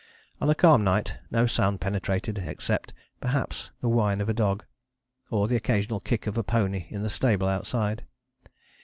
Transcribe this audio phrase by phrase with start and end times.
[0.39, 4.65] On a calm night no sound penetrated except, perhaps, the whine of a dog,
[5.29, 8.03] or the occasional kick of a pony in the stable outside.